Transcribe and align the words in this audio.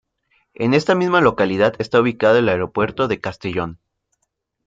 En 0.55 0.73
esta 0.73 0.95
misma 0.95 1.21
localidad 1.21 1.75
está 1.77 2.01
ubicado 2.01 2.39
el 2.39 2.49
Aeropuerto 2.49 3.07
de 3.07 3.21
Castellón. 3.21 3.79